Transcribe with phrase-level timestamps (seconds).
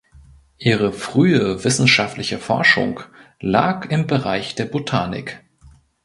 [0.57, 3.01] Ihre frühe wissenschaftliche Forschung
[3.39, 5.43] lag im Bereich der Botanik.